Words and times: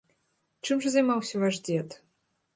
Чым 0.65 0.81
жа 0.85 0.93
займаўся 0.95 1.43
ваш 1.45 1.61
дзед? 1.69 1.89